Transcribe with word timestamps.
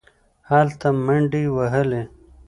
هلته 0.49 0.87
منډې 1.05 1.43
وهلې. 1.55 2.01